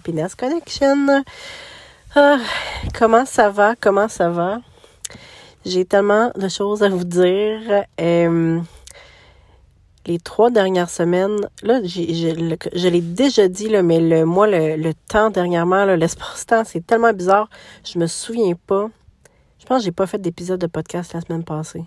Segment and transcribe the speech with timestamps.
[0.00, 1.22] Happiness Connection.
[2.14, 2.38] Ah,
[2.98, 3.76] comment ça va?
[3.76, 4.62] Comment ça va?
[5.66, 7.84] J'ai tellement de choses à vous dire.
[8.00, 8.60] Euh,
[10.06, 15.84] les trois dernières semaines, là, je l'ai déjà dit, mais le, moi, le, temps dernièrement,
[15.84, 17.50] l'espace-temps, c'est tellement bizarre.
[17.84, 18.88] Je me souviens pas.
[19.58, 21.84] Je pense que j'ai pas fait d'épisode de podcast la semaine passée.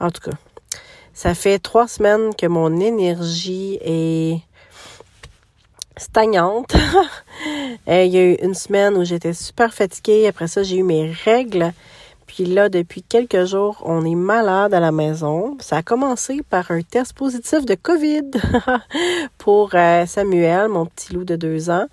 [0.00, 0.36] En tout cas,
[1.12, 4.40] ça fait trois semaines que mon énergie est
[5.96, 6.74] stagnante.
[7.86, 10.26] Il y a eu une semaine où j'étais super fatiguée.
[10.26, 11.72] Après ça, j'ai eu mes règles.
[12.34, 15.56] Puis là, depuis quelques jours, on est malade à la maison.
[15.60, 18.30] Ça a commencé par un test positif de COVID
[19.38, 21.86] pour euh, Samuel, mon petit loup de deux ans.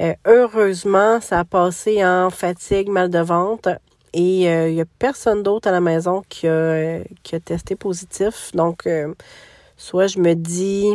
[0.00, 3.80] Euh, heureusement, ça a passé en fatigue, mal de ventre.
[4.12, 7.00] Et il euh, n'y a personne d'autre à la maison qui a,
[7.44, 8.52] testé positif.
[8.54, 8.88] Donc,
[9.76, 10.94] soit je me dis...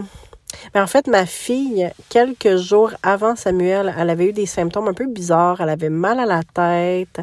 [0.73, 4.93] Mais en fait, ma fille, quelques jours avant Samuel, elle avait eu des symptômes un
[4.93, 5.61] peu bizarres.
[5.61, 7.19] Elle avait mal à la tête,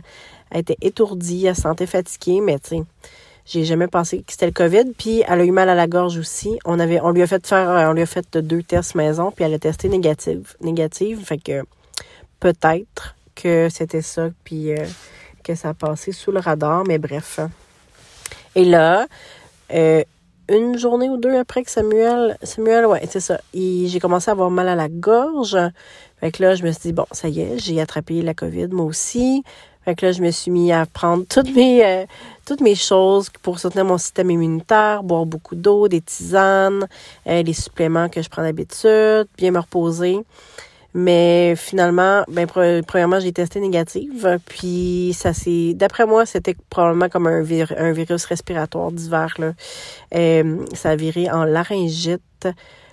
[0.50, 2.82] elle était étourdie, elle se sentait fatiguée, mais tu sais,
[3.46, 4.92] j'ai jamais pensé que c'était le COVID.
[4.96, 6.58] Puis elle a eu mal à la gorge aussi.
[6.64, 9.44] On avait, on lui a fait faire, on lui a fait deux tests maison, puis
[9.44, 11.24] elle a testé négative, négative.
[11.24, 11.64] Fait que
[12.40, 14.28] peut-être que c'était ça.
[14.44, 14.84] Puis euh,
[15.42, 17.40] que ça a passé sous le radar, mais bref.
[18.54, 19.06] Et là,
[19.72, 20.02] euh,
[20.48, 24.50] une journée ou deux après que Samuel, Samuel, ouais, c'est ça, j'ai commencé à avoir
[24.50, 25.56] mal à la gorge.
[26.20, 28.68] Fait que là, je me suis dit, bon, ça y est, j'ai attrapé la COVID,
[28.68, 29.42] moi aussi.
[29.84, 32.06] Fait que là, je me suis mis à prendre toutes mes, euh,
[32.46, 36.88] toutes mes choses pour soutenir mon système immunitaire, boire beaucoup d'eau, des tisanes,
[37.26, 40.20] euh, les suppléments que je prends d'habitude, bien me reposer.
[40.94, 44.38] Mais finalement, ben premièrement, j'ai testé négative.
[44.46, 47.44] Puis ça c'est d'après moi, c'était probablement comme un,
[47.76, 49.34] un virus respiratoire d'hiver.
[49.38, 49.52] Là.
[50.14, 52.46] Euh, ça a viré en laryngite,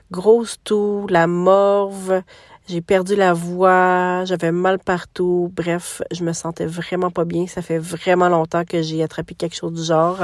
[0.09, 2.23] grosse toux, la morve.
[2.67, 5.51] J'ai perdu la voix, j'avais mal partout.
[5.53, 7.45] Bref, je me sentais vraiment pas bien.
[7.45, 10.19] Ça fait vraiment longtemps que j'ai attrapé quelque chose du genre.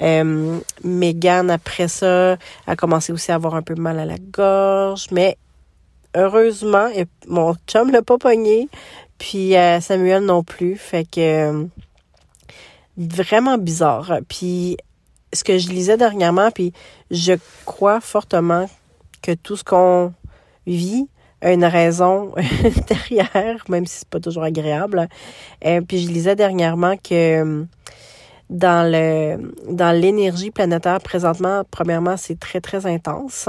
[0.00, 2.36] Euh, Megan, après ça,
[2.66, 5.06] a commencé aussi à avoir un peu mal à la gorge.
[5.10, 5.36] Mais
[6.14, 6.88] heureusement,
[7.28, 8.68] mon chum l'a pas pogné,
[9.18, 10.76] puis euh, Samuel non plus.
[10.76, 11.66] Fait que
[12.96, 14.18] vraiment bizarre.
[14.28, 14.76] Puis
[15.32, 16.72] ce que je lisais dernièrement, puis
[17.10, 18.68] je crois fortement
[19.22, 20.12] que tout ce qu'on
[20.66, 21.08] vit
[21.40, 22.32] a une raison
[22.88, 25.08] derrière, même si c'est pas toujours agréable.
[25.64, 27.66] Euh, puis je lisais dernièrement que
[28.50, 33.48] dans le dans l'énergie planétaire présentement, premièrement, c'est très très intense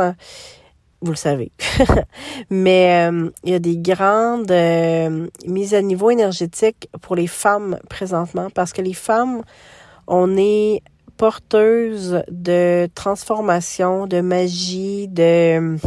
[1.05, 1.51] vous le savez.
[2.49, 7.77] Mais euh, il y a des grandes euh, mises à niveau énergétiques pour les femmes
[7.89, 9.43] présentement parce que les femmes,
[10.07, 10.81] on est
[11.17, 15.77] porteuses de transformation, de magie, de...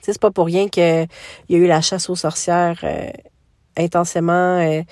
[0.00, 1.08] c'est pas pour rien qu'il
[1.48, 3.10] y a eu la chasse aux sorcières euh,
[3.76, 4.82] intensément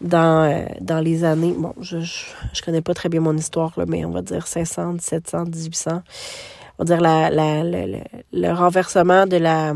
[0.00, 1.54] dans, dans les années...
[1.56, 4.46] Bon, je, je, je, connais pas très bien mon histoire, là, mais on va dire
[4.46, 6.02] 500, 1700, 1800
[6.78, 9.74] on va dire la, la, le renversement de la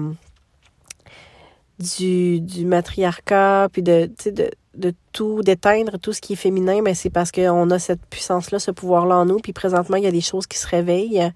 [1.79, 6.95] du, du matriarcat, puis de, de, de tout, d'éteindre tout ce qui est féminin, mais
[6.95, 10.13] c'est parce qu'on a cette puissance-là, ce pouvoir-là en nous, puis présentement, il y a
[10.13, 11.31] des choses qui se réveillent,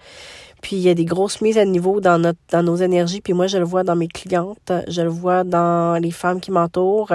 [0.60, 3.32] puis il y a des grosses mises à niveau dans, notre, dans nos énergies, puis
[3.32, 7.12] moi, je le vois dans mes clientes, je le vois dans les femmes qui m'entourent,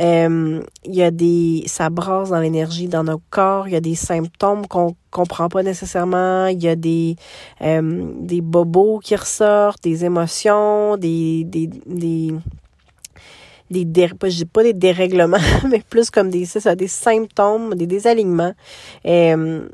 [0.00, 3.68] euh, il y a des, ça brasse dans l'énergie dans nos corps.
[3.68, 6.46] Il y a des symptômes qu'on comprend pas nécessairement.
[6.46, 7.16] Il y a des,
[7.62, 12.34] euh, des bobos qui ressortent, des émotions, des, des, des
[13.70, 14.10] des dé,
[14.52, 15.38] pas des dérèglements,
[15.68, 18.52] mais plus comme des, ça, des symptômes, des désalignements.
[19.06, 19.68] Euh,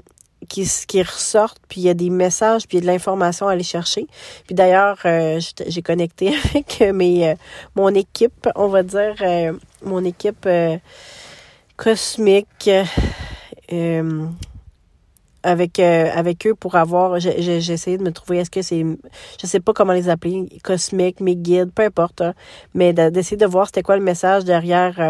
[0.49, 3.49] qui, qui ressortent, puis il y a des messages, puis il y a de l'information
[3.49, 4.07] à aller chercher.
[4.47, 7.35] Puis d'ailleurs, euh, j'ai connecté avec mes, euh,
[7.75, 9.53] mon équipe, on va dire, euh,
[9.85, 10.49] mon équipe
[11.77, 12.71] cosmique
[15.43, 18.85] avec avec eux pour avoir j'ai essayé de me trouver est-ce que c'est
[19.41, 22.35] je sais pas comment les appeler cosmique mes guides peu importe hein,
[22.75, 25.01] mais d'essayer de voir c'était quoi le message derrière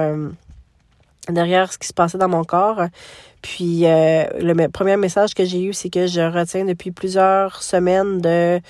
[1.29, 2.83] derrière ce qui se passait dans mon corps.
[3.43, 8.21] Puis euh, le premier message que j'ai eu, c'est que je retiens depuis plusieurs semaines
[8.21, 8.61] de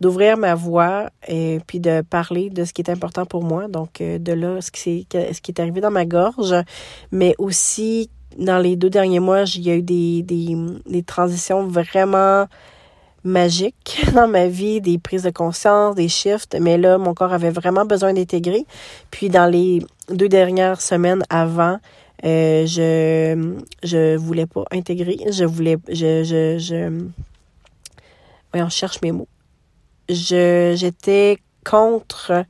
[0.00, 3.68] d'ouvrir ma voix et puis de parler de ce qui est important pour moi.
[3.68, 6.54] Donc euh, de là ce qui est ce qui est arrivé dans ma gorge,
[7.12, 8.08] mais aussi
[8.38, 10.56] dans les deux derniers mois, il y a eu des, des,
[10.86, 12.46] des transitions vraiment
[13.24, 17.50] magiques dans ma vie, des prises de conscience, des shifts, mais là, mon corps avait
[17.50, 18.64] vraiment besoin d'intégrer.
[19.10, 21.78] Puis dans les deux dernières semaines avant,
[22.24, 27.08] euh, je je voulais pas intégrer, je voulais je je je
[28.52, 29.28] on cherche mes mots.
[30.08, 32.44] je j'étais contre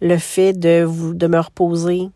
[0.00, 2.08] le fait de vous de me reposer.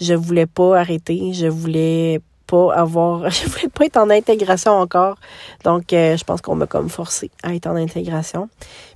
[0.00, 2.20] Je voulais pas arrêter, je voulais
[2.56, 5.16] avoir je voulais pas être en intégration encore.
[5.64, 8.48] Donc euh, je pense qu'on m'a comme forcé à être en intégration.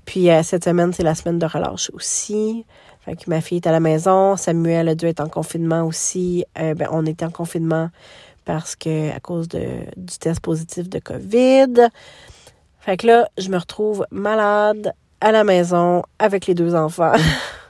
[0.04, 2.64] Puis euh, cette semaine, c'est la semaine de relâche aussi.
[3.04, 6.44] Fait que ma fille est à la maison, Samuel a dû être en confinement aussi.
[6.58, 7.90] Euh, ben, on était en confinement
[8.44, 11.88] parce que à cause du test positif de COVID.
[12.80, 17.14] Fait que là, je me retrouve malade à la maison avec les deux enfants.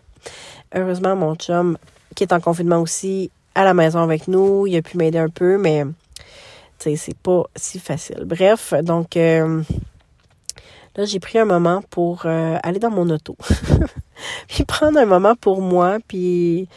[0.74, 1.78] Heureusement, mon chum,
[2.14, 5.30] qui est en confinement aussi, à la maison avec nous, il a pu m'aider un
[5.30, 5.84] peu, mais
[6.78, 8.24] c'est pas si facile.
[8.26, 9.62] Bref, donc euh,
[10.94, 13.34] là, j'ai pris un moment pour euh, aller dans mon auto.
[14.48, 16.68] puis prendre un moment pour moi, puis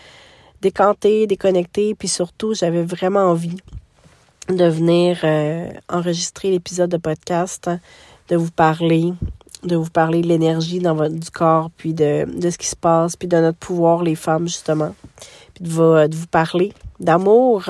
[0.62, 3.58] décanter, déconnecter, puis surtout, j'avais vraiment envie
[4.48, 7.70] de venir euh, enregistrer l'épisode de podcast,
[8.30, 9.14] de vous parler,
[9.64, 12.78] de vous parler de l'énergie dans votre du corps, puis de, de ce qui se
[12.78, 14.96] passe, puis de notre pouvoir, les femmes, justement.
[15.60, 17.70] Puis de vous, parler d'amour.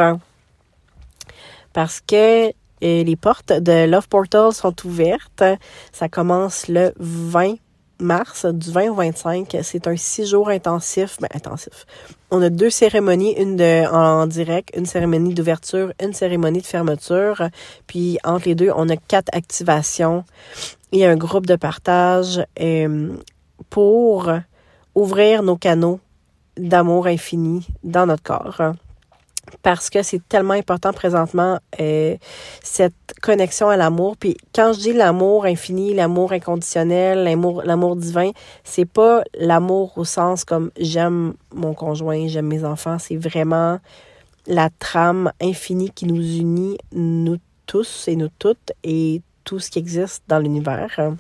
[1.74, 5.44] Parce que euh, les portes de Love Portal sont ouvertes.
[5.92, 7.56] Ça commence le 20
[8.00, 9.58] mars, du 20 au 25.
[9.64, 11.18] C'est un six jours intensif.
[11.20, 11.86] Ben, intensif.
[12.32, 17.50] On a deux cérémonies, une de, en, direct, une cérémonie d'ouverture, une cérémonie de fermeture.
[17.88, 20.24] Puis entre les deux, on a quatre activations.
[20.94, 23.10] A un groupe de partage euh,
[23.70, 24.32] pour
[24.96, 26.00] ouvrir nos canaux
[26.60, 28.76] d'amour infini dans notre corps
[29.62, 32.18] parce que c'est tellement important présentement euh,
[32.64, 34.16] cette connexion à l'amour.
[34.18, 38.32] Puis quand je dis l'amour infini, l'amour inconditionnel, l'amour, l'amour divin,
[38.64, 43.00] c'est pas l'amour au sens comme j'aime mon conjoint, j'aime mes enfants.
[43.00, 43.80] C'est vraiment
[44.48, 49.80] la trame infinie qui nous unit, nous tous et nous toutes, et tout ce qui
[49.80, 51.14] existe dans l'univers.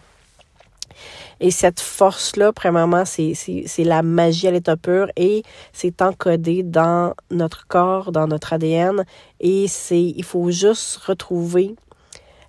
[1.39, 3.33] Et cette force-là, premièrement, c'est,
[3.79, 9.05] la magie à l'état pur et c'est encodé dans notre corps, dans notre ADN.
[9.39, 11.75] Et c'est, il faut juste retrouver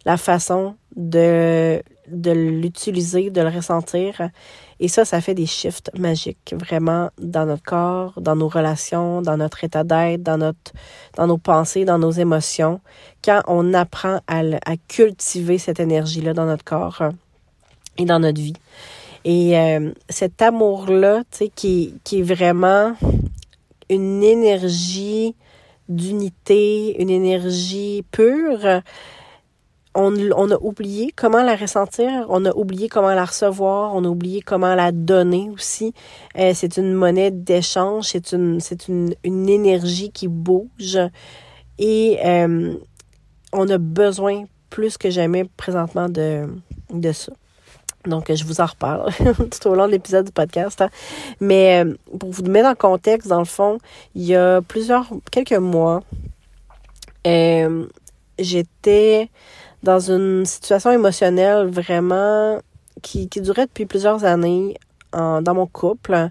[0.05, 4.31] la façon de, de l'utiliser, de le ressentir.
[4.81, 9.37] Et ça, ça fait des shifts magiques, vraiment, dans notre corps, dans nos relations, dans
[9.37, 10.39] notre état d'être, dans,
[11.17, 12.81] dans nos pensées, dans nos émotions,
[13.23, 17.03] quand on apprend à, à cultiver cette énergie-là dans notre corps
[18.01, 18.55] et dans notre vie.
[19.25, 22.95] Et euh, cet amour-là, tu sais, qui, qui est vraiment
[23.91, 25.35] une énergie
[25.89, 28.83] d'unité, une énergie pure,
[29.95, 34.09] on, on, a oublié comment la ressentir, on a oublié comment la recevoir, on a
[34.09, 35.93] oublié comment la donner aussi.
[36.39, 40.99] Euh, c'est une monnaie d'échange, c'est une, c'est une, une, énergie qui bouge
[41.79, 42.75] et euh,
[43.53, 46.47] on a besoin plus que jamais présentement de,
[46.93, 47.33] de ça.
[48.07, 49.13] Donc, je vous en reparle
[49.51, 50.81] tout au long de l'épisode du podcast.
[50.81, 50.89] Hein.
[51.41, 53.79] Mais euh, pour vous mettre en contexte, dans le fond,
[54.15, 56.03] il y a plusieurs, quelques mois,
[57.27, 57.87] euh,
[58.39, 59.29] j'étais
[59.83, 62.61] dans une situation émotionnelle vraiment
[63.03, 64.77] qui, qui durait depuis plusieurs années
[65.13, 66.31] dans mon couple.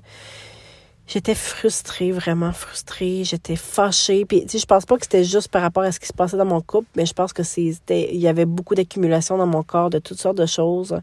[1.12, 3.24] J'étais frustrée, vraiment frustrée.
[3.24, 4.26] J'étais fâchée.
[4.26, 6.14] Puis, tu sais, je pense pas que c'était juste par rapport à ce qui se
[6.14, 9.48] passait dans mon couple, mais je pense que c'était, il y avait beaucoup d'accumulation dans
[9.48, 11.02] mon corps de toutes sortes de choses.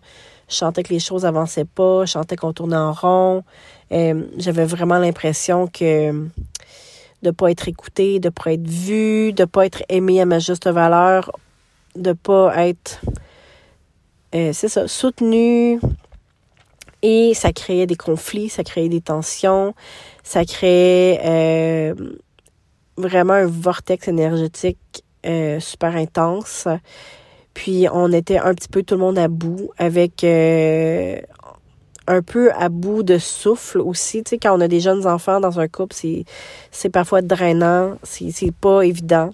[0.48, 2.04] Je sentais que les choses avançaient pas.
[2.04, 3.42] Je sentais qu'on tournait en rond.
[3.90, 6.28] Euh, j'avais vraiment l'impression que
[7.24, 10.68] de pas être écoutée, de pas être vue, de pas être aimée à ma juste
[10.68, 11.32] valeur,
[11.96, 13.00] de pas être,
[14.36, 15.80] euh, c'est ça, soutenue.
[17.02, 19.74] Et ça créait des conflits, ça créait des tensions,
[20.22, 21.94] ça créait euh,
[22.96, 24.78] vraiment un vortex énergétique
[25.58, 26.68] super intense.
[27.56, 31.18] Puis on était un petit peu tout le monde à bout avec euh,
[32.06, 34.22] un peu à bout de souffle aussi.
[34.22, 35.96] Tu sais, quand on a des jeunes enfants dans un couple,
[36.70, 39.30] c'est, parfois drainant, c'est pas évident.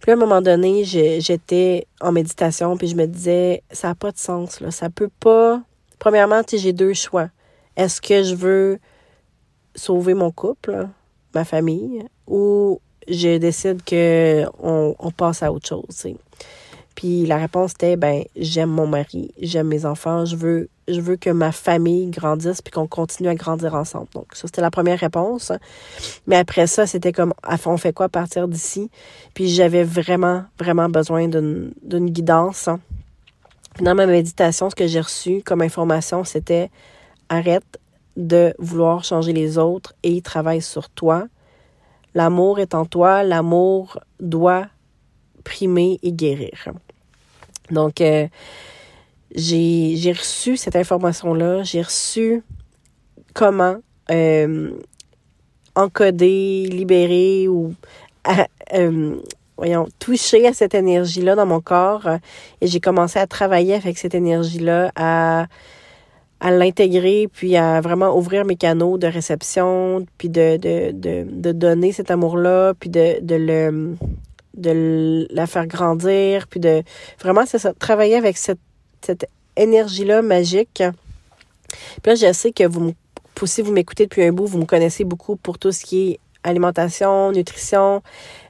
[0.00, 4.10] Puis à un moment donné, j'étais en méditation, puis je me disais, ça n'a pas
[4.10, 4.70] de sens, là.
[4.70, 5.60] Ça peut pas.
[5.98, 7.30] Premièrement, j'ai deux choix.
[7.76, 8.78] Est-ce que je veux
[9.74, 10.88] sauver mon couple,
[11.34, 16.06] ma famille, ou je décide que on, passe à autre chose.
[16.94, 21.52] Puis la réponse était ben j'aime mon mari, j'aime mes enfants, je veux que ma
[21.52, 24.08] famille grandisse puis qu'on continue à grandir ensemble.
[24.14, 25.52] Donc ça c'était la première réponse.
[26.26, 27.34] Mais après ça, c'était comme
[27.66, 28.90] on fait quoi à partir d'ici?
[29.34, 32.70] Puis j'avais vraiment vraiment besoin d'une d'une guidance.
[33.80, 36.70] Dans ma méditation, ce que j'ai reçu comme information, c'était
[37.28, 37.78] arrête
[38.16, 41.26] de vouloir changer les autres et travaille sur toi.
[42.14, 44.66] L'amour est en toi, l'amour doit
[45.44, 46.68] primer et guérir.
[47.70, 48.28] Donc, euh,
[49.34, 52.42] j'ai reçu cette information-là, j'ai reçu
[53.34, 53.76] comment
[54.10, 54.70] euh,
[55.74, 57.74] encoder, libérer ou
[58.72, 59.16] euh,
[59.56, 62.08] voyons, toucher à cette énergie-là dans mon corps.
[62.60, 65.46] Et j'ai commencé à travailler avec cette énergie-là, à,
[66.40, 71.52] à l'intégrer, puis à vraiment ouvrir mes canaux de réception, puis de, de, de, de
[71.52, 73.96] donner cet amour-là, puis de, de le
[74.56, 76.82] de la faire grandir, puis de
[77.20, 78.58] vraiment, ça, travailler avec cette,
[79.02, 80.82] cette énergie-là magique.
[82.02, 82.94] Puis là, je sais que vous,
[83.44, 86.20] si vous m'écoutez depuis un bout, vous me connaissez beaucoup pour tout ce qui est
[86.46, 88.02] alimentation, nutrition.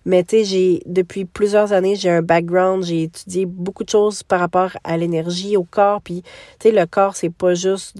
[0.04, 4.22] Mais tu sais, j'ai depuis plusieurs années, j'ai un background, j'ai étudié beaucoup de choses
[4.22, 6.00] par rapport à l'énergie, au corps.
[6.02, 6.22] Puis
[6.60, 7.96] tu sais, le corps, c'est pas juste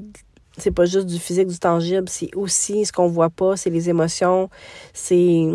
[0.58, 3.90] c'est pas juste du physique, du tangible, c'est aussi ce qu'on voit pas, c'est les
[3.90, 4.48] émotions,
[4.94, 5.46] c'est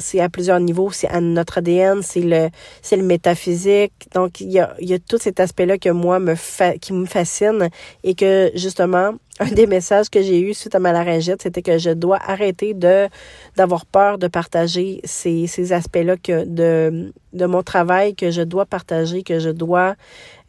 [0.00, 2.48] c'est à plusieurs niveaux, c'est à notre ADN, c'est le
[2.82, 3.92] c'est le métaphysique.
[4.14, 6.92] Donc il y a, il y a tout cet aspect-là que moi me fa qui
[6.92, 7.68] me fascine
[8.04, 11.78] et que justement un des messages que j'ai eu suite à ma laryngite, c'était que
[11.78, 13.08] je dois arrêter de
[13.56, 18.66] d'avoir peur de partager ces, ces aspects-là que de de mon travail que je dois
[18.66, 19.94] partager, que je dois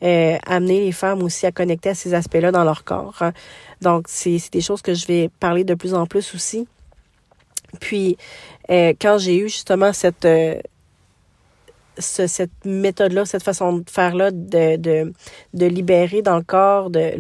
[0.04, 3.24] euh, amener les femmes aussi à connecter à ces aspects-là dans leur corps.
[3.82, 6.68] Donc c'est des choses que je vais parler de plus en plus aussi.
[7.80, 8.18] Puis,
[8.70, 10.60] euh, quand j'ai eu justement cette, euh,
[11.98, 15.14] cette méthode-là, cette façon de faire-là, de, de,
[15.54, 17.12] de libérer dans le corps de,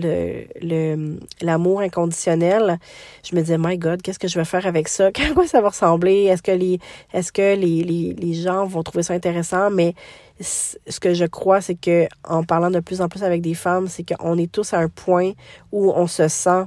[0.61, 2.79] le, l'amour inconditionnel,
[3.23, 5.09] je me disais, my God, qu'est-ce que je vais faire avec ça?
[5.21, 6.25] À quoi ça va ressembler?
[6.25, 6.79] Est-ce que les,
[7.13, 9.69] est-ce que les, les, les gens vont trouver ça intéressant?
[9.69, 9.93] Mais
[10.39, 13.87] ce que je crois, c'est que en parlant de plus en plus avec des femmes,
[13.87, 15.33] c'est qu'on est tous à un point
[15.71, 16.63] où on se sent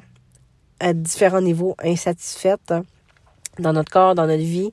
[0.80, 2.72] à différents niveaux insatisfaite
[3.58, 4.72] dans notre corps, dans notre vie,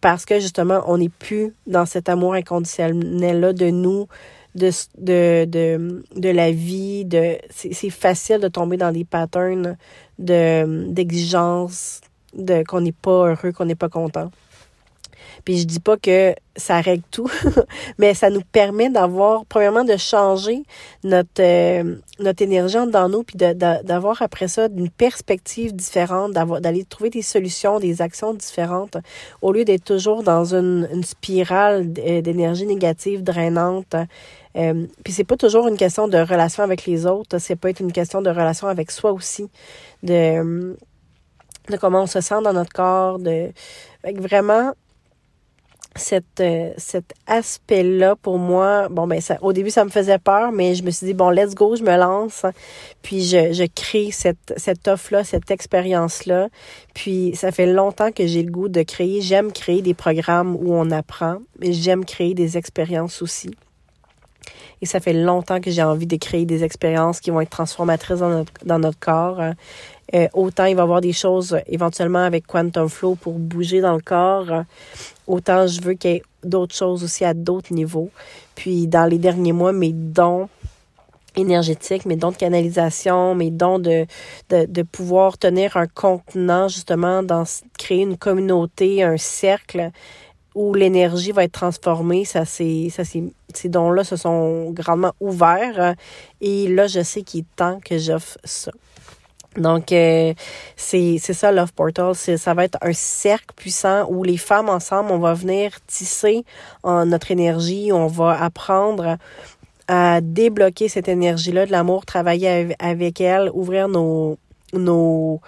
[0.00, 4.06] parce que justement, on n'est plus dans cet amour inconditionnel-là de nous,
[4.54, 7.04] de, de, de, de la vie.
[7.04, 9.76] De, c'est facile de tomber dans des patterns
[10.18, 12.00] de, d'exigence,
[12.34, 14.30] de, qu'on n'est pas heureux, qu'on n'est pas content.
[15.44, 17.30] Puis je dis pas que ça règle tout,
[17.98, 20.62] mais ça nous permet d'avoir, premièrement, de changer
[21.04, 27.10] notre, euh, notre énergie dans nous, puis d'avoir après ça une perspective différente, d'aller trouver
[27.10, 28.96] des solutions, des actions différentes,
[29.42, 33.96] au lieu d'être toujours dans une, une spirale euh, d'énergie négative, drainante.
[34.56, 37.80] Euh, puis c'est pas toujours une question de relation avec les autres, c'est pas être
[37.80, 39.48] une question de relation avec soi aussi,
[40.02, 40.76] de,
[41.68, 43.50] de comment on se sent dans notre corps, de
[44.02, 44.72] vraiment
[45.96, 50.52] cette, euh, cet aspect-là, pour moi, bon, ben, ça, au début, ça me faisait peur,
[50.52, 52.46] mais je me suis dit, bon, let's go, je me lance.
[53.02, 56.48] Puis, je, je crée cette, cette offre-là, cette expérience-là.
[56.94, 59.20] Puis, ça fait longtemps que j'ai le goût de créer.
[59.20, 63.50] J'aime créer des programmes où on apprend, mais j'aime créer des expériences aussi.
[64.82, 68.20] Et ça fait longtemps que j'ai envie de créer des expériences qui vont être transformatrices
[68.20, 69.40] dans notre, dans notre corps.
[70.14, 73.94] Euh, autant il va y avoir des choses éventuellement avec Quantum Flow pour bouger dans
[73.94, 74.64] le corps.
[75.30, 78.10] Autant je veux qu'il y ait d'autres choses aussi à d'autres niveaux.
[78.56, 80.48] Puis dans les derniers mois, mes dons
[81.36, 84.06] énergétiques, mes dons de canalisation, mes dons de,
[84.48, 87.44] de, de pouvoir tenir un contenant, justement, dans
[87.78, 89.92] créer une communauté, un cercle
[90.56, 93.22] où l'énergie va être transformée, ça c'est ça c'est
[93.54, 95.94] ces dons-là se sont grandement ouverts
[96.40, 98.72] et là je sais qu'il est temps que j'offre ça.
[99.56, 100.32] Donc, euh,
[100.76, 102.14] c'est ça, Love Portal.
[102.14, 106.44] Ça va être un cercle puissant où les femmes ensemble, on va venir tisser
[106.82, 109.16] en notre énergie, on va apprendre
[109.88, 114.38] à débloquer cette énergie-là de l'amour, travailler avec elle, ouvrir nos,
[114.72, 115.40] nos,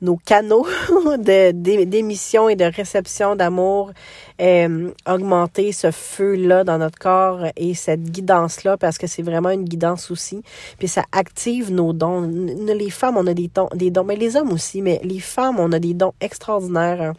[0.00, 0.66] nos canaux
[1.18, 3.92] d'émission et de réception d'amour,
[4.40, 9.64] euh, augmenter ce feu-là dans notre corps et cette guidance-là, parce que c'est vraiment une
[9.64, 10.42] guidance aussi.
[10.78, 12.22] Puis ça active nos dons.
[12.22, 15.58] Les femmes, on a des dons, des dons, mais les hommes aussi, mais les femmes,
[15.58, 17.14] on a des dons extraordinaires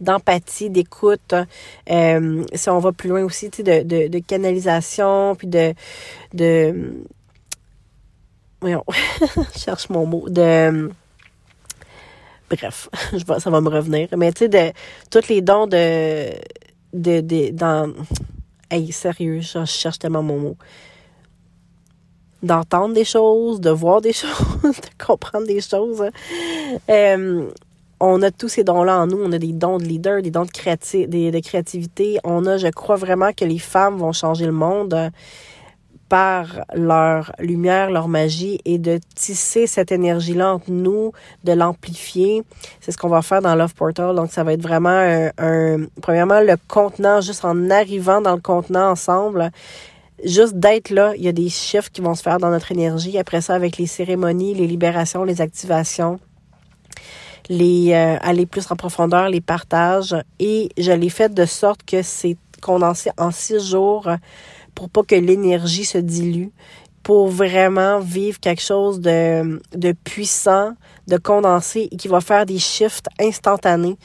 [0.00, 1.34] d'empathie, d'écoute.
[1.90, 5.74] Euh, si on va plus loin aussi, de, de, de canalisation, puis de...
[6.34, 7.04] de
[8.60, 8.84] voyons,
[9.54, 10.28] je cherche mon mot.
[12.50, 12.88] Bref,
[13.38, 14.08] ça va me revenir.
[14.16, 14.72] Mais tu sais, de
[15.10, 16.30] tous les dons de,
[16.92, 17.92] de, de dans,
[18.70, 20.56] hey, sérieux, je, cherche tellement mon mot.
[22.42, 26.02] D'entendre des choses, de voir des choses, de comprendre des choses.
[26.02, 26.10] Hein.
[26.88, 27.50] Euh,
[28.02, 29.22] on a tous ces dons-là en nous.
[29.22, 32.18] On a des dons de leader, des dons de, créati de créativité.
[32.24, 35.10] On a, je crois vraiment que les femmes vont changer le monde
[36.10, 41.12] par leur lumière, leur magie et de tisser cette énergie-là entre nous,
[41.44, 42.42] de l'amplifier.
[42.80, 44.16] C'est ce qu'on va faire dans Love Portal.
[44.16, 48.90] Donc, ça va être vraiment un, premièrement, le contenant, juste en arrivant dans le contenant
[48.90, 49.52] ensemble,
[50.24, 53.16] juste d'être là, il y a des chiffres qui vont se faire dans notre énergie.
[53.16, 56.18] Après ça, avec les cérémonies, les libérations, les activations,
[57.48, 60.16] les euh, aller plus en profondeur, les partages.
[60.40, 64.08] Et je l'ai fait de sorte que c'est condensé en six jours
[64.80, 66.48] pour pas que l'énergie se dilue,
[67.02, 70.72] pour vraiment vivre quelque chose de, de puissant,
[71.06, 73.98] de condensé et qui va faire des shifts instantanés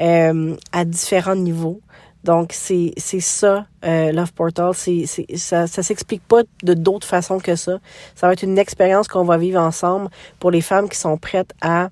[0.00, 1.80] euh, à différents niveaux.
[2.24, 4.72] Donc, c'est ça, euh, Love Portal.
[4.74, 7.78] C'est ça ça s'explique pas de d'autres façons que ça.
[8.14, 10.08] Ça va être une expérience qu'on va vivre ensemble
[10.38, 11.90] pour les femmes qui sont prêtes à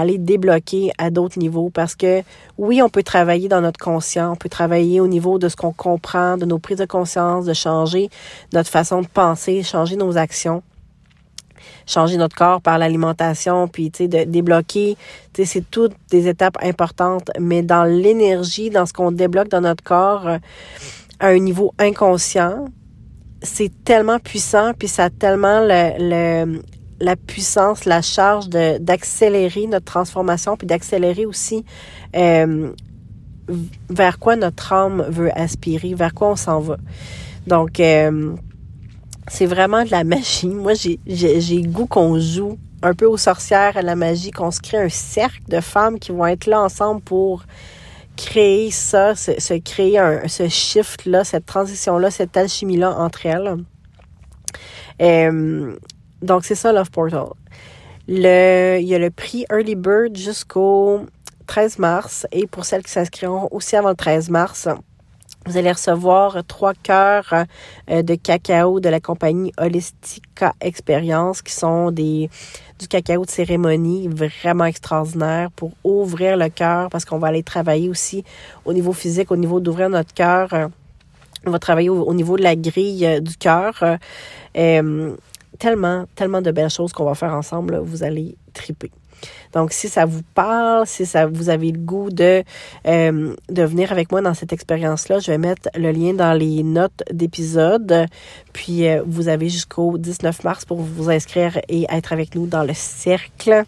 [0.00, 2.22] aller débloquer à d'autres niveaux parce que
[2.56, 5.72] oui, on peut travailler dans notre conscient, on peut travailler au niveau de ce qu'on
[5.72, 8.08] comprend, de nos prises de conscience, de changer
[8.52, 10.62] notre façon de penser, changer nos actions
[11.86, 14.96] changer notre corps par l'alimentation, puis tu sais, de débloquer,
[15.32, 19.62] tu sais, c'est toutes des étapes importantes, mais dans l'énergie, dans ce qu'on débloque dans
[19.62, 20.38] notre corps, euh,
[21.18, 22.66] à un niveau inconscient,
[23.42, 26.60] c'est tellement puissant, puis ça a tellement le,
[27.00, 31.64] la puissance, la charge d'accélérer notre transformation, puis d'accélérer aussi
[32.16, 32.72] euh,
[33.88, 36.76] vers quoi notre âme veut aspirer, vers quoi on s'en va.
[37.46, 38.34] Donc, euh,
[39.28, 40.48] c'est vraiment de la magie.
[40.48, 44.78] Moi, j'ai, goût qu'on joue un peu aux sorcières, à la magie, qu'on se crée
[44.78, 47.44] un cercle de femmes qui vont être là ensemble pour
[48.16, 53.56] créer ça, se, créer un, ce shift-là, cette transition-là, cette alchimie-là entre elles.
[55.00, 55.76] Euh,
[56.22, 57.28] donc, c'est ça, Love Portal.
[58.08, 61.06] Le, il y a le prix Early Bird jusqu'au
[61.46, 62.26] 13 mars.
[62.32, 64.68] Et pour celles qui s'inscriront aussi avant le 13 mars,
[65.46, 67.32] vous allez recevoir trois cœurs
[67.90, 72.28] euh, de cacao de la compagnie Holistica Experience qui sont des
[72.78, 77.88] du cacao de cérémonie vraiment extraordinaire pour ouvrir le cœur parce qu'on va aller travailler
[77.88, 78.24] aussi
[78.64, 80.50] au niveau physique, au niveau d'ouvrir notre cœur.
[81.46, 83.82] On va travailler au, niveau de la grille euh, du cœur.
[84.56, 85.16] Euh,
[85.58, 87.78] tellement, tellement de belles choses qu'on va faire ensemble.
[87.78, 88.90] Vous allez triper.
[89.52, 92.44] Donc, si ça vous parle, si ça vous avez le goût de,
[92.86, 96.62] euh, de venir avec moi dans cette expérience-là, je vais mettre le lien dans les
[96.62, 98.06] notes d'épisode.
[98.52, 102.64] Puis, euh, vous avez jusqu'au 19 mars pour vous inscrire et être avec nous dans
[102.64, 103.64] le cercle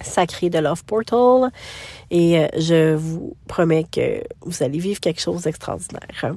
[0.00, 1.50] sacré de Love Portal.
[2.10, 6.34] Et euh, je vous promets que vous allez vivre quelque chose d'extraordinaire.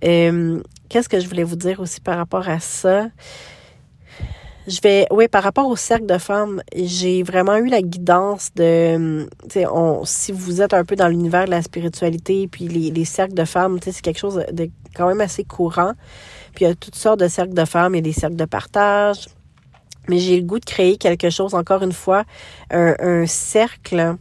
[0.00, 3.06] Qu'est-ce que je voulais vous dire aussi par rapport à ça?
[4.68, 9.26] Je vais, oui, par rapport au cercle de femmes, j'ai vraiment eu la guidance de,
[9.50, 9.66] tu sais,
[10.04, 13.44] si vous êtes un peu dans l'univers de la spiritualité, puis les, les cercles de
[13.44, 15.94] femmes, tu sais, c'est quelque chose de quand même assez courant.
[16.54, 18.36] Puis il y a toutes sortes de cercles de femmes, il y a des cercles
[18.36, 19.26] de partage.
[20.08, 22.24] Mais j'ai le goût de créer quelque chose, encore une fois,
[22.70, 24.16] un, un cercle.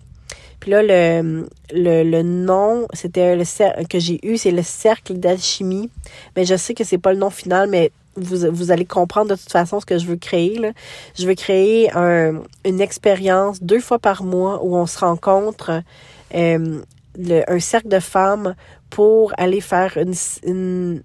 [0.60, 5.13] Puis là, le, le, le nom, c'était le cercle que j'ai eu, c'est le cercle
[5.15, 5.91] d'alchimie.
[6.36, 9.36] Mais je sais que c'est pas le nom final, mais vous, vous allez comprendre de
[9.36, 10.58] toute façon ce que je veux créer.
[10.58, 10.71] Là.
[11.17, 15.84] Je veux créer un, une expérience deux fois par mois où on se rencontre
[16.36, 16.82] euh,
[17.17, 18.56] le, un cercle de femmes
[18.89, 20.13] pour aller faire une,
[20.45, 21.04] une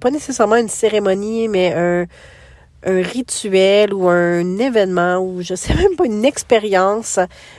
[0.00, 2.06] pas nécessairement une cérémonie, mais un,
[2.84, 7.18] un rituel ou un événement ou je sais même pas une expérience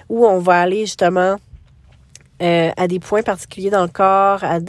[0.10, 1.38] où on va aller justement
[2.42, 4.60] euh, à des points particuliers dans le corps, à,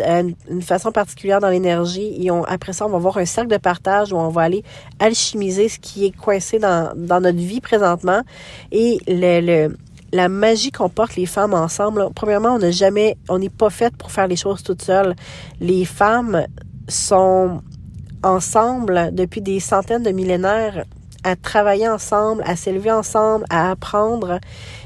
[0.50, 2.16] une façon particulière dans l'énergie.
[2.20, 4.64] Et on, après ça, on va avoir un cercle de partage où on va aller
[4.98, 8.22] alchimiser ce qui est coincé dans, dans notre vie présentement.
[8.72, 9.76] Et le, le
[10.12, 13.94] la magie qu'on porte les femmes ensemble, premièrement, on n'a jamais, on n'est pas fait
[13.94, 15.14] pour faire les choses toutes seules.
[15.60, 16.46] Les femmes
[16.88, 17.60] sont
[18.22, 20.84] ensemble depuis des centaines de millénaires
[21.24, 24.38] à travailler ensemble, à s'élever ensemble, à apprendre.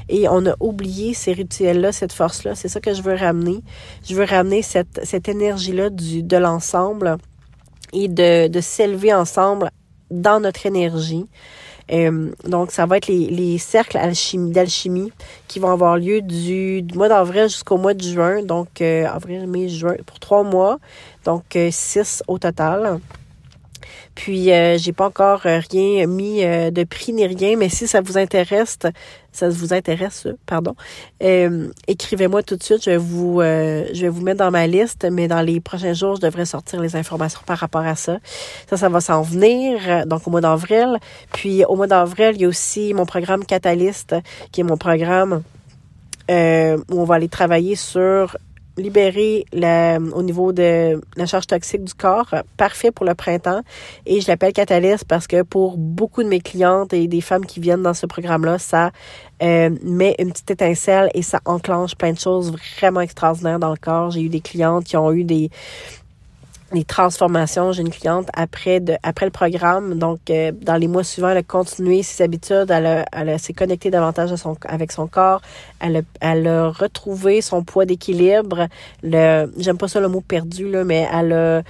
[0.09, 2.55] Et on a oublié ces rituels-là, cette force-là.
[2.55, 3.61] C'est ça que je veux ramener.
[4.07, 7.17] Je veux ramener cette, cette énergie-là de l'ensemble
[7.93, 9.69] et de, de s'élever ensemble
[10.09, 11.27] dans notre énergie.
[11.91, 13.99] Euh, donc, ça va être les, les cercles
[14.51, 15.11] d'alchimie
[15.47, 18.41] qui vont avoir lieu du, du mois d'avril jusqu'au mois de juin.
[18.41, 20.79] Donc, euh, avril, mai, juin, pour trois mois.
[21.25, 22.99] Donc, euh, six au total.
[24.15, 27.87] Puis euh, j'ai pas encore euh, rien mis euh, de prix ni rien, mais si
[27.87, 28.77] ça vous intéresse,
[29.31, 30.75] ça vous intéresse, pardon,
[31.19, 32.83] écrivez-moi tout de suite.
[32.83, 36.17] Je vais vous je vais vous mettre dans ma liste, mais dans les prochains jours,
[36.17, 38.19] je devrais sortir les informations par rapport à ça.
[38.69, 40.99] Ça, ça va s'en venir, donc au mois d'avril.
[41.33, 44.15] Puis au mois d'avril, il y a aussi mon programme Catalyst,
[44.51, 45.41] qui est mon programme
[46.29, 46.33] où
[47.01, 48.37] on va aller travailler sur
[48.77, 53.61] libérer la, au niveau de la charge toxique du corps, parfait pour le printemps.
[54.05, 57.59] Et je l'appelle Catalyst parce que pour beaucoup de mes clientes et des femmes qui
[57.59, 58.91] viennent dans ce programme-là, ça
[59.41, 63.77] euh, met une petite étincelle et ça enclenche plein de choses vraiment extraordinaires dans le
[63.77, 64.11] corps.
[64.11, 65.49] J'ai eu des clientes qui ont eu des
[66.73, 67.71] des transformations.
[67.71, 71.37] J'ai une cliente après de après le programme, donc euh, dans les mois suivants, elle
[71.37, 75.41] a continué ses habitudes, elle, a, elle s'est connectée davantage à son, avec son corps,
[75.79, 78.67] elle a, elle a retrouvé son poids d'équilibre.
[79.01, 81.61] Le j'aime pas ça le mot perdu là, mais elle a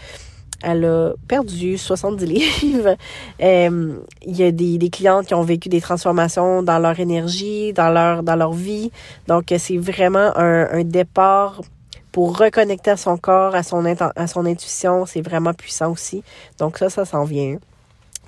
[0.66, 2.96] elle a perdu 70 livres.
[3.42, 7.74] Euh, il y a des, des clientes qui ont vécu des transformations dans leur énergie,
[7.74, 8.92] dans leur dans leur vie.
[9.28, 11.62] Donc c'est vraiment un, un départ
[12.14, 16.24] pour reconnecter à son corps, à son, à son intuition, c'est vraiment puissant aussi.
[16.60, 17.58] Donc ça, ça s'en vient.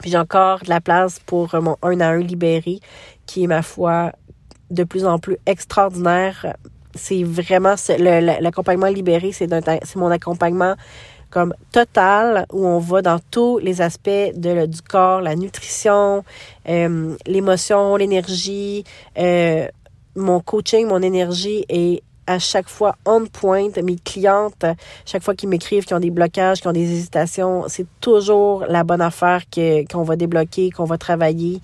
[0.01, 2.79] Puis j'ai encore de la place pour mon 1 à 1 libéré,
[3.27, 4.11] qui est, ma foi,
[4.71, 6.55] de plus en plus extraordinaire.
[6.95, 9.47] C'est vraiment l'accompagnement libéré, c'est
[9.95, 10.75] mon accompagnement
[11.29, 16.23] comme total où on va dans tous les aspects de, du corps, la nutrition,
[16.67, 18.83] euh, l'émotion, l'énergie,
[19.17, 19.67] euh,
[20.15, 23.69] mon coaching, mon énergie est à chaque fois on point.
[23.83, 24.65] Mes clientes,
[25.05, 28.83] chaque fois qu'ils m'écrivent, qui ont des blocages, qui ont des hésitations, c'est toujours la
[28.83, 31.61] bonne affaire que, qu'on va débloquer, qu'on va travailler.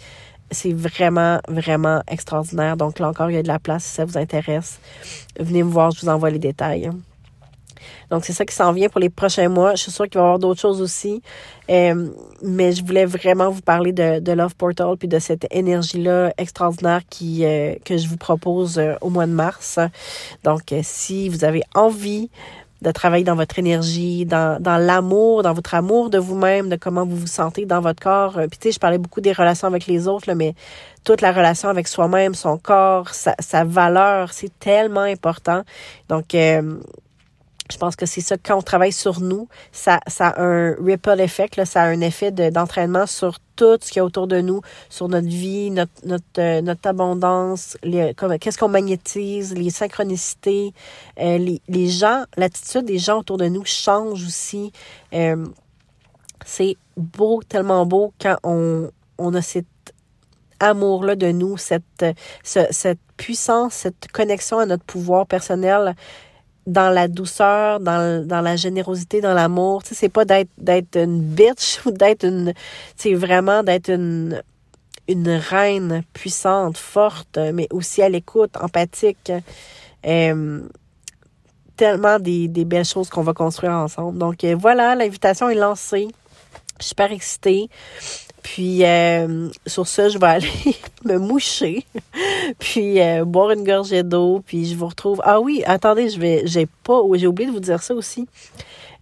[0.52, 2.76] C'est vraiment, vraiment extraordinaire.
[2.76, 4.80] Donc là encore, il y a de la place si ça vous intéresse.
[5.40, 6.90] Venez me voir, je vous envoie les détails.
[8.10, 9.76] Donc, c'est ça qui s'en vient pour les prochains mois.
[9.76, 11.22] Je suis sûre qu'il va y avoir d'autres choses aussi.
[11.70, 12.10] Euh,
[12.42, 17.46] mais je voulais vraiment vous parler de, Love Portal puis de cette énergie-là extraordinaire qui,
[17.46, 19.80] euh, que je vous propose euh, au mois de mars.
[20.44, 22.30] Donc, si vous avez envie
[22.82, 27.06] de travailler dans votre énergie, dans, dans l'amour, dans votre amour de vous-même, de comment
[27.06, 28.34] vous vous sentez dans votre corps.
[28.34, 30.56] Puis tu sais, je parlais beaucoup des relations avec les autres, mais
[31.04, 35.62] toute la relation avec soi-même, son corps, sa valeur, c'est tellement important.
[36.10, 36.36] Donc,
[37.72, 41.20] je pense que c'est ça, quand on travaille sur nous, ça, ça a un ripple
[41.20, 44.42] effect, là, ça a un effet d'entraînement sur tout ce qu'il y a autour de
[44.42, 50.74] nous, sur notre vie, notre, notre, euh, notre abondance, qu'est-ce qu'on magnétise, les synchronicités,
[51.20, 54.72] euh, les, les, gens, l'attitude des gens autour de nous change aussi.
[55.14, 55.46] Euh,
[56.46, 59.66] c'est beau, tellement beau quand on, on a cet
[60.60, 62.06] amour-là de nous, cette,
[62.44, 65.96] cette puissance, cette connexion à notre pouvoir personnel
[66.68, 69.84] dans la douceur, dans, dans la générosité, dans l'amour.
[69.84, 72.54] Tu sais, c'est pas d'être d'être une bitch ou d'être une,
[72.96, 74.42] c'est vraiment d'être une
[75.08, 79.32] une reine puissante, forte, mais aussi à l'écoute, empathique.
[80.06, 80.62] Euh,
[81.76, 84.20] tellement des, des belles choses qu'on va construire ensemble.
[84.20, 86.08] Donc euh, voilà, l'invitation est lancée.
[86.80, 87.70] Super excitée.
[88.44, 90.76] Puis euh, sur ça, je vais aller
[91.06, 91.86] me moucher,
[92.60, 95.22] puis euh, boire une gorgée d'eau, puis je vous retrouve.
[95.24, 98.28] Ah oui, attendez, je vais, j'ai pas, j'ai oublié de vous dire ça aussi.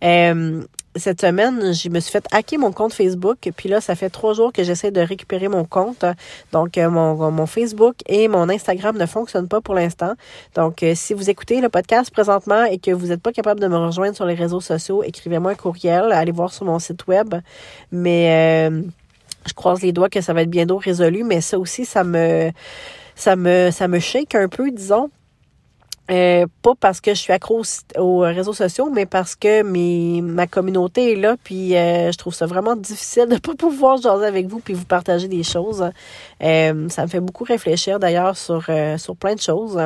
[0.04, 0.62] Euh,
[0.96, 3.38] cette semaine, je me suis fait hacker mon compte Facebook.
[3.56, 6.04] Puis là, ça fait trois jours que j'essaie de récupérer mon compte.
[6.52, 10.14] Donc, mon, mon Facebook et mon Instagram ne fonctionnent pas pour l'instant.
[10.56, 13.78] Donc, si vous écoutez le podcast présentement et que vous n'êtes pas capable de me
[13.78, 16.12] rejoindre sur les réseaux sociaux, écrivez-moi un courriel.
[16.12, 17.36] Allez voir sur mon site web.
[17.92, 18.72] Mais
[19.48, 22.52] je croise les doigts que ça va être bientôt résolu, mais ça aussi, ça me,
[23.16, 25.10] ça me, ça me shake un peu, disons.
[26.10, 27.62] Euh, pas parce que je suis accro
[27.98, 32.34] aux réseaux sociaux, mais parce que mes, ma communauté est là, puis euh, je trouve
[32.34, 35.88] ça vraiment difficile de pas pouvoir jaser avec vous puis vous partager des choses.
[36.42, 39.80] Euh, ça me fait beaucoup réfléchir d'ailleurs sur, sur plein de choses.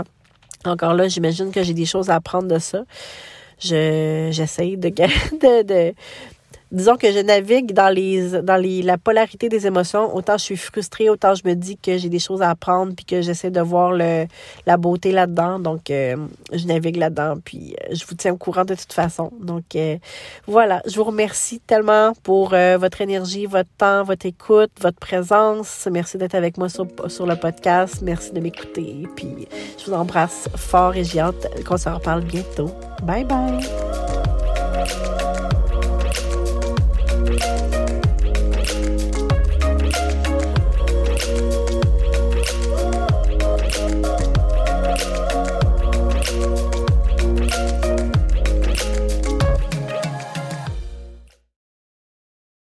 [0.65, 2.85] Encore là, j'imagine que j'ai des choses à apprendre de ça.
[3.59, 5.93] Je j'essaye de, de, de,
[6.73, 10.13] disons que je navigue dans les la polarité des émotions.
[10.15, 13.05] Autant je suis frustrée, autant je me dis que j'ai des choses à apprendre puis
[13.05, 15.59] que j'essaie de voir la beauté là-dedans.
[15.59, 16.17] Donc, euh,
[16.51, 19.31] je navigue là-dedans puis euh, je vous tiens au courant de toute façon.
[19.39, 19.97] Donc, euh,
[20.47, 20.81] voilà.
[20.87, 25.87] Je vous remercie tellement pour votre énergie, votre temps, votre écoute, votre présence.
[25.91, 28.01] Merci d'être avec moi sur, sur le podcast.
[28.01, 29.07] Merci de m'écouter.
[29.15, 32.71] Puis, je vous embrasse fort et j'ai hâte qu'on se reparle bientôt.
[33.03, 33.59] Bye bye!